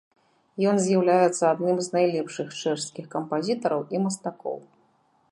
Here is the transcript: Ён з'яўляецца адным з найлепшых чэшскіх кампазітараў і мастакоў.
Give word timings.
Ён 0.69 0.77
з'яўляецца 0.85 1.43
адным 1.55 1.77
з 1.87 1.93
найлепшых 1.95 2.47
чэшскіх 2.61 3.05
кампазітараў 3.15 3.81
і 3.97 4.01
мастакоў. 4.07 4.57